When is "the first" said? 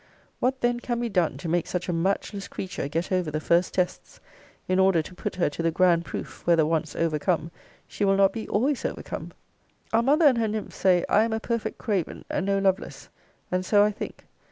3.29-3.75